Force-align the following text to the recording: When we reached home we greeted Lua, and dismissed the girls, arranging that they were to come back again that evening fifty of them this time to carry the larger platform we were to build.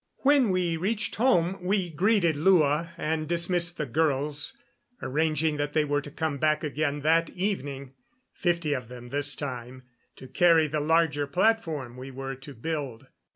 When 0.23 0.49
we 0.49 0.77
reached 0.77 1.17
home 1.17 1.59
we 1.63 1.91
greeted 1.91 2.35
Lua, 2.35 2.89
and 2.97 3.27
dismissed 3.27 3.77
the 3.77 3.85
girls, 3.85 4.57
arranging 4.99 5.57
that 5.57 5.73
they 5.73 5.85
were 5.85 6.01
to 6.01 6.09
come 6.09 6.39
back 6.39 6.63
again 6.63 7.01
that 7.01 7.29
evening 7.29 7.93
fifty 8.33 8.73
of 8.73 8.87
them 8.87 9.09
this 9.09 9.35
time 9.35 9.83
to 10.15 10.27
carry 10.27 10.65
the 10.65 10.79
larger 10.79 11.27
platform 11.27 11.97
we 11.97 12.09
were 12.09 12.33
to 12.33 12.55
build. 12.55 13.09